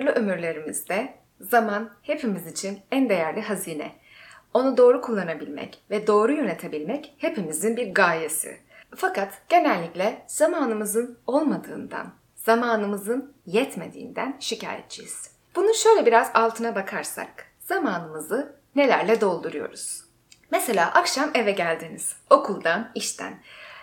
[0.00, 3.92] Sınırlı ömürlerimizde zaman hepimiz için en değerli hazine.
[4.54, 8.60] Onu doğru kullanabilmek ve doğru yönetebilmek hepimizin bir gayesi.
[8.96, 15.30] Fakat genellikle zamanımızın olmadığından, zamanımızın yetmediğinden şikayetçiyiz.
[15.56, 20.04] Bunun şöyle biraz altına bakarsak, zamanımızı nelerle dolduruyoruz?
[20.50, 23.42] Mesela akşam eve geldiniz, okuldan, işten.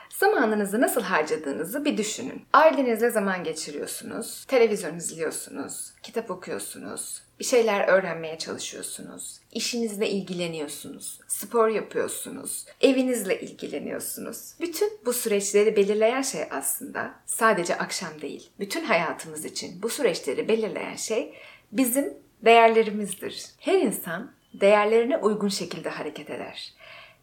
[0.09, 2.45] Zamanınızı nasıl harcadığınızı bir düşünün.
[2.53, 12.65] Ailenizle zaman geçiriyorsunuz, televizyon izliyorsunuz, kitap okuyorsunuz, bir şeyler öğrenmeye çalışıyorsunuz, işinizle ilgileniyorsunuz, spor yapıyorsunuz,
[12.81, 14.53] evinizle ilgileniyorsunuz.
[14.59, 20.95] Bütün bu süreçleri belirleyen şey aslında sadece akşam değil, bütün hayatımız için bu süreçleri belirleyen
[20.95, 21.33] şey
[21.71, 22.13] bizim
[22.45, 23.45] değerlerimizdir.
[23.59, 26.73] Her insan değerlerine uygun şekilde hareket eder.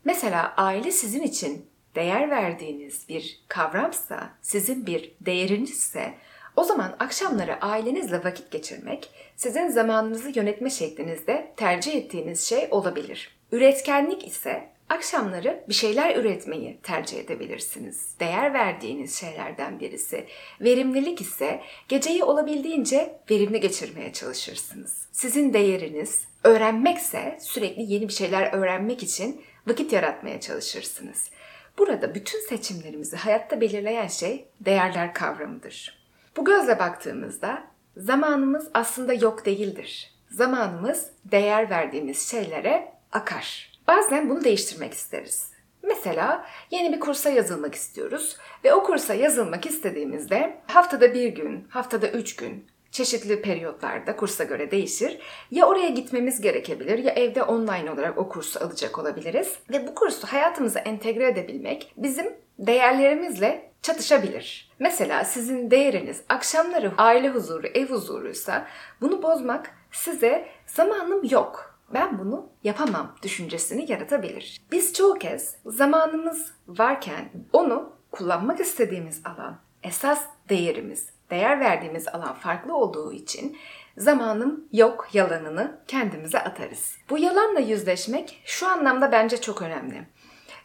[0.05, 6.15] Mesela aile sizin için değer verdiğiniz bir kavramsa, sizin bir değerinizse
[6.57, 13.37] o zaman akşamları ailenizle vakit geçirmek sizin zamanınızı yönetme şeklinizde tercih ettiğiniz şey olabilir.
[13.53, 18.17] Üretkenlik ise akşamları bir şeyler üretmeyi tercih edebilirsiniz.
[18.21, 20.27] Değer verdiğiniz şeylerden birisi.
[20.61, 25.09] Verimlilik ise geceyi olabildiğince verimli geçirmeye çalışırsınız.
[25.13, 31.31] Sizin değeriniz öğrenmekse sürekli yeni bir şeyler öğrenmek için vakit yaratmaya çalışırsınız.
[31.79, 36.05] Burada bütün seçimlerimizi hayatta belirleyen şey değerler kavramıdır.
[36.37, 37.65] Bu gözle baktığımızda
[37.97, 40.15] zamanımız aslında yok değildir.
[40.31, 43.73] Zamanımız değer verdiğimiz şeylere akar.
[43.89, 45.55] Bazen bunu değiştirmek isteriz.
[45.83, 52.09] Mesela yeni bir kursa yazılmak istiyoruz ve o kursa yazılmak istediğimizde haftada bir gün, haftada
[52.09, 55.19] üç gün, çeşitli periyotlarda kursa göre değişir.
[55.51, 59.59] Ya oraya gitmemiz gerekebilir ya evde online olarak o kursu alacak olabiliriz.
[59.71, 62.27] Ve bu kursu hayatımıza entegre edebilmek bizim
[62.59, 64.71] değerlerimizle çatışabilir.
[64.79, 68.67] Mesela sizin değeriniz akşamları aile huzuru, ev huzuruysa
[69.01, 71.81] bunu bozmak size zamanım yok.
[71.95, 74.61] Ben bunu yapamam düşüncesini yaratabilir.
[74.73, 82.77] Biz çoğu kez zamanımız varken onu kullanmak istediğimiz alan, esas değerimiz, değer verdiğimiz alan farklı
[82.77, 83.57] olduğu için
[83.97, 86.97] zamanım yok yalanını kendimize atarız.
[87.11, 90.07] Bu yalanla yüzleşmek şu anlamda bence çok önemli.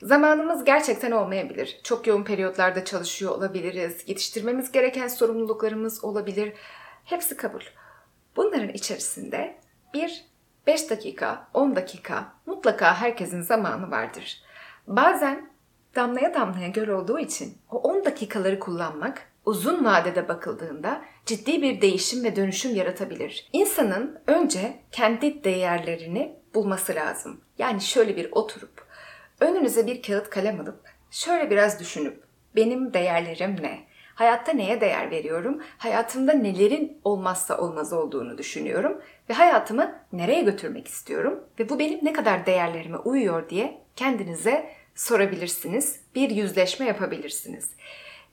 [0.02, 1.80] Zamanımız gerçekten olmayabilir.
[1.84, 4.04] Çok yoğun periyotlarda çalışıyor olabiliriz.
[4.08, 6.54] Yetiştirmemiz gereken sorumluluklarımız olabilir.
[7.06, 7.62] Hepsi kabul.
[8.36, 9.58] Bunların içerisinde
[9.94, 10.26] bir
[10.68, 14.44] 5 dakika, 10 dakika mutlaka herkesin zamanı vardır.
[14.88, 15.50] Bazen
[15.96, 22.24] damlaya damlaya göl olduğu için o 10 dakikaları kullanmak uzun vadede bakıldığında ciddi bir değişim
[22.24, 23.50] ve dönüşüm yaratabilir.
[23.54, 27.42] İnsanın önce kendi değerlerini bulması lazım.
[27.58, 28.88] Yani şöyle bir oturup
[29.40, 30.80] önünüze bir kağıt kalem alıp
[31.12, 32.24] şöyle biraz düşünüp
[32.56, 33.90] benim değerlerim ne?
[34.16, 35.62] Hayatta neye değer veriyorum?
[35.78, 42.14] Hayatımda nelerin olmazsa olmaz olduğunu düşünüyorum ve hayatımı nereye götürmek istiyorum ve bu benim ne
[42.14, 46.00] kadar değerlerime uyuyor diye kendinize sorabilirsiniz.
[46.16, 47.72] Bir yüzleşme yapabilirsiniz.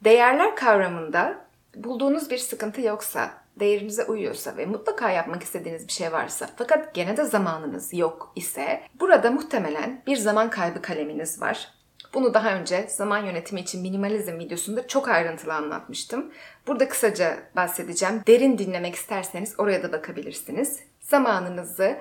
[0.04, 3.30] Değerler kavramında bulduğunuz bir sıkıntı yoksa,
[3.60, 8.82] değerinize uyuyorsa ve mutlaka yapmak istediğiniz bir şey varsa fakat gene de zamanınız yok ise
[9.00, 11.76] burada muhtemelen bir zaman kaybı kaleminiz var.
[12.14, 16.32] Bunu daha önce zaman yönetimi için minimalizm videosunda çok ayrıntılı anlatmıştım.
[16.66, 18.22] Burada kısaca bahsedeceğim.
[18.26, 20.80] Derin dinlemek isterseniz oraya da bakabilirsiniz.
[21.00, 21.96] Zamanınızı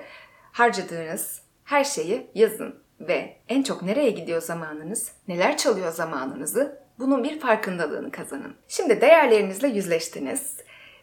[0.52, 7.40] harcadığınız her şeyi yazın ve en çok nereye gidiyor zamanınız, neler çalıyor zamanınızı bunun bir
[7.40, 8.54] farkındalığını kazanın.
[8.68, 10.56] Şimdi değerlerinizle yüzleştiniz.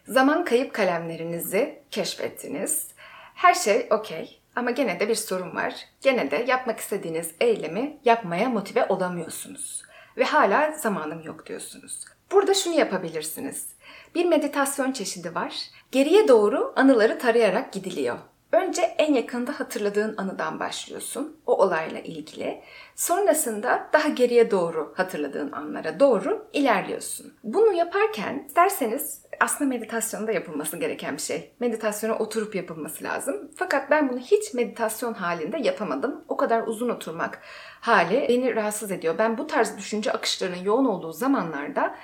[0.08, 2.88] Zaman kayıp kalemlerinizi keşfettiniz.
[3.34, 5.74] Her şey okey ama gene de bir sorun var.
[6.00, 9.82] Gene de yapmak istediğiniz eylemi yapmaya motive olamıyorsunuz.
[10.16, 12.04] Ve hala zamanım yok diyorsunuz.
[12.32, 13.68] Burada şunu yapabilirsiniz.
[14.14, 15.54] Bir meditasyon çeşidi var.
[15.92, 18.18] Geriye doğru anıları tarayarak gidiliyor.
[18.54, 22.62] Önce en yakında hatırladığın anıdan başlıyorsun o olayla ilgili.
[22.96, 27.32] Sonrasında daha geriye doğru hatırladığın anlara doğru ilerliyorsun.
[27.44, 31.54] Bunu yaparken isterseniz aslında meditasyonda yapılması gereken bir şey.
[31.60, 33.50] Meditasyona oturup yapılması lazım.
[33.56, 36.24] Fakat ben bunu hiç meditasyon halinde yapamadım.
[36.28, 37.42] O kadar uzun oturmak
[37.80, 39.18] hali beni rahatsız ediyor.
[39.18, 41.94] Ben bu tarz düşünce akışlarının yoğun olduğu zamanlarda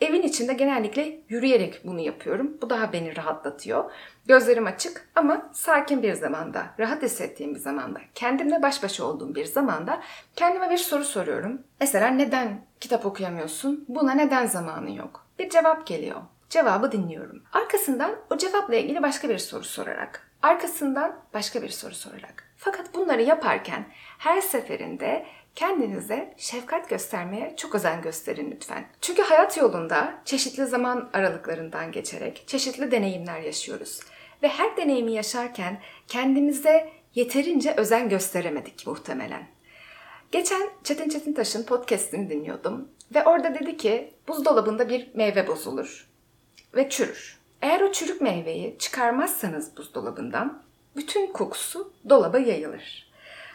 [0.00, 2.58] Evin içinde genellikle yürüyerek bunu yapıyorum.
[2.62, 3.90] Bu daha beni rahatlatıyor.
[4.26, 9.44] Gözlerim açık ama sakin bir zamanda, rahat hissettiğim bir zamanda, kendimle baş başa olduğum bir
[9.44, 10.00] zamanda
[10.36, 11.62] kendime bir soru soruyorum.
[11.80, 13.84] Mesela neden kitap okuyamıyorsun?
[13.88, 15.26] Buna neden zamanın yok?
[15.38, 16.20] Bir cevap geliyor.
[16.50, 17.42] Cevabı dinliyorum.
[17.52, 22.44] Arkasından o cevapla ilgili başka bir soru sorarak, arkasından başka bir soru sorarak.
[22.56, 23.86] Fakat bunları yaparken
[24.20, 28.86] her seferinde kendinize şefkat göstermeye çok özen gösterin lütfen.
[29.00, 34.00] Çünkü hayat yolunda çeşitli zaman aralıklarından geçerek çeşitli deneyimler yaşıyoruz.
[34.42, 39.46] ve her deneyimi yaşarken kendimize yeterince özen gösteremedik muhtemelen.
[40.32, 46.08] Geçen Çetin Çetintaş'ın podcastini dinliyordum ve orada dedi ki buzdolabında bir meyve bozulur
[46.74, 47.38] ve çürür.
[47.62, 50.62] Eğer o çürük meyveyi çıkarmazsanız buzdolabından
[50.96, 53.09] bütün kokusu dolaba yayılır.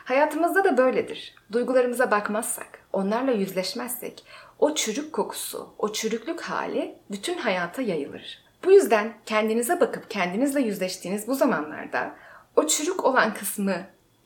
[0.05, 1.35] Hayatımızda da böyledir.
[1.51, 4.25] Duygularımıza bakmazsak, onlarla yüzleşmezsek
[4.59, 8.45] o çürük kokusu, o çürüklük hali bütün hayata yayılır.
[8.65, 12.15] Bu yüzden kendinize bakıp kendinizle yüzleştiğiniz bu zamanlarda
[12.55, 13.75] o çürük olan kısmı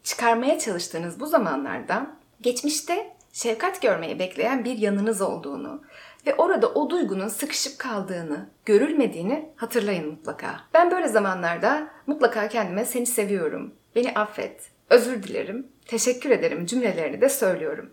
[0.04, 2.08] çıkarmaya çalıştığınız bu zamanlarda
[2.42, 5.82] geçmişte şefkat görmeyi bekleyen bir yanınız olduğunu
[6.28, 10.60] ve orada o duygunun sıkışıp kaldığını, görülmediğini hatırlayın mutlaka.
[10.74, 17.30] Ben böyle zamanlarda mutlaka kendime seni seviyorum, beni affet, özür dilerim, teşekkür ederim cümlelerini de
[17.30, 17.90] söylüyorum.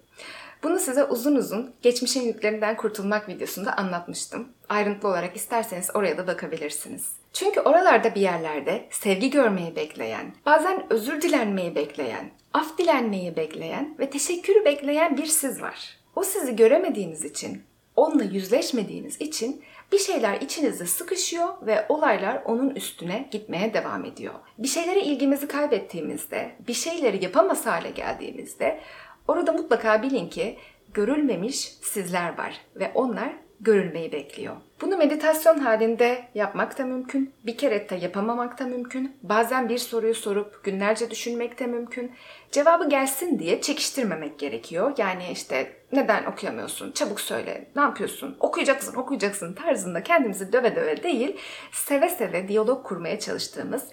[0.62, 4.48] Bunu size uzun uzun geçmişin yüklerinden kurtulmak videosunda anlatmıştım.
[4.68, 7.12] Ayrıntılı olarak isterseniz oraya da bakabilirsiniz.
[7.32, 14.10] Çünkü oralarda bir yerlerde sevgi görmeyi bekleyen, bazen özür dilenmeyi bekleyen, af dilenmeyi bekleyen ve
[14.10, 15.98] teşekkürü bekleyen bir siz var.
[16.16, 17.62] O sizi göremediğiniz için,
[17.96, 19.62] onunla yüzleşmediğiniz için
[19.92, 24.34] bir şeyler içinizde sıkışıyor ve olaylar onun üstüne gitmeye devam ediyor.
[24.58, 28.80] Bir şeylere ilgimizi kaybettiğimizde, bir şeyleri yapamaz hale geldiğimizde
[29.28, 30.58] orada mutlaka bilin ki
[30.94, 34.56] görülmemiş sizler var ve onlar görülmeyi bekliyor.
[34.80, 37.32] Bunu meditasyon halinde yapmak da mümkün.
[37.46, 39.16] Bir kere de yapamamak da mümkün.
[39.22, 42.12] Bazen bir soruyu sorup günlerce düşünmek de mümkün.
[42.52, 44.92] Cevabı gelsin diye çekiştirmemek gerekiyor.
[44.98, 46.92] Yani işte neden okuyamıyorsun?
[46.92, 47.68] Çabuk söyle.
[47.76, 48.36] Ne yapıyorsun?
[48.40, 51.36] Okuyacaksın, okuyacaksın tarzında kendimizi döve döve değil,
[51.72, 53.84] seve seve diyalog kurmaya çalıştığımız,